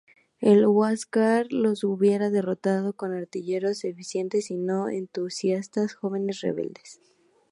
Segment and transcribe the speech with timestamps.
[0.39, 6.99] El "Huáscar" los hubiera derrotado con artilleros eficientes y no entusiastas jóvenes rebeldes.